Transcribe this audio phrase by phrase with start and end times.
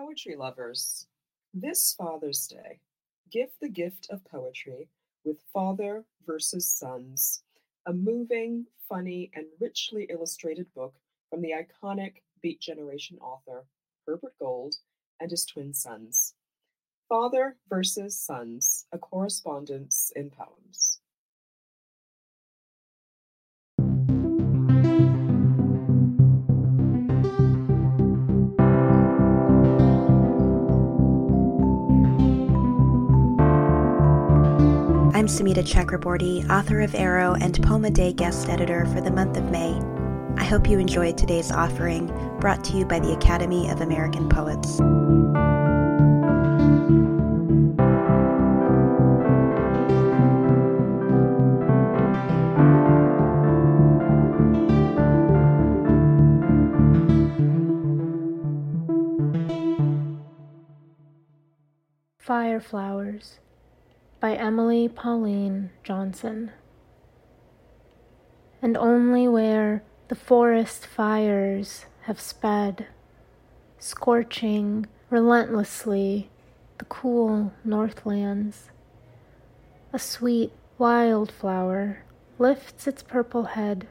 [0.00, 1.06] poetry lovers.
[1.52, 2.80] This Father's Day,
[3.30, 4.88] give the gift of poetry
[5.26, 7.42] with Father versus Sons,
[7.84, 10.94] a moving, funny, and richly illustrated book
[11.28, 13.66] from the iconic Beat Generation author
[14.06, 14.74] Herbert Gold
[15.20, 16.32] and his twin sons.
[17.06, 20.89] Father versus Sons, a correspondence in poems.
[35.20, 39.36] I'm Sumita Chakraborty, author of Arrow and Poem a Day guest editor for the month
[39.36, 39.78] of May.
[40.38, 42.06] I hope you enjoyed today's offering,
[42.40, 44.78] brought to you by the Academy of American Poets.
[62.16, 63.38] Fire Flowers
[64.20, 66.50] by Emily Pauline Johnson.
[68.60, 72.86] And only where the forest fires have sped,
[73.78, 76.28] scorching relentlessly
[76.76, 78.68] the cool northlands,
[79.90, 82.02] a sweet wildflower
[82.38, 83.86] lifts its purple head,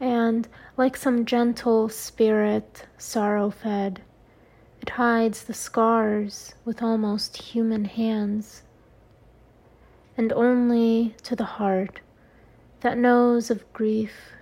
[0.00, 0.48] and
[0.78, 4.00] like some gentle spirit sorrow fed,
[4.80, 8.62] it hides the scars with almost human hands
[10.16, 12.00] and only to the heart
[12.80, 14.32] that knows of grief,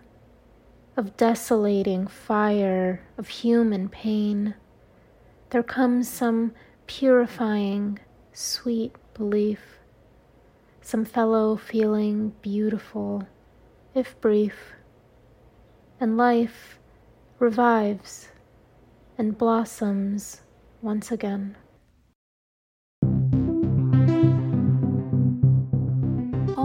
[0.96, 4.54] of desolating fire, of human pain,
[5.50, 6.52] there comes some
[6.86, 7.98] purifying,
[8.32, 9.78] sweet belief,
[10.80, 13.26] some fellow feeling beautiful,
[13.94, 14.74] if brief,
[16.00, 16.78] and life
[17.38, 18.28] revives
[19.16, 20.42] and blossoms
[20.82, 21.56] once again.